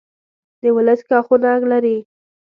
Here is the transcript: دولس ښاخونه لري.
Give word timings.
دولس 0.61 0.99
ښاخونه 1.07 1.51
لري. 1.71 1.97